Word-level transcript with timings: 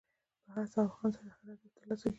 په 0.43 0.49
هڅه 0.55 0.77
او 0.83 0.89
هاند 0.97 1.13
سره 1.19 1.29
هر 1.37 1.43
هدف 1.51 1.71
ترلاسه 1.77 2.01
کېږي. 2.03 2.09